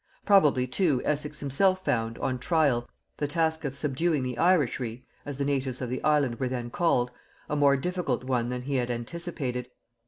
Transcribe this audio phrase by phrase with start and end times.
[0.25, 5.45] Probably, too, Essex himself found, on trial, the task of subduing the Irishry (as the
[5.45, 7.11] natives of the island were then called)
[7.47, 9.69] a more difficult one than he had anticipated.